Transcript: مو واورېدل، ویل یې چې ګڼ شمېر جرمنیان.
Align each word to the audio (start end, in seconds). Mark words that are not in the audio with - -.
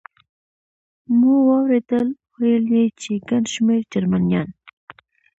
مو 1.17 1.33
واورېدل، 1.47 2.07
ویل 2.39 2.65
یې 2.75 2.85
چې 3.01 3.11
ګڼ 3.29 3.43
شمېر 3.53 3.81
جرمنیان. 3.93 4.49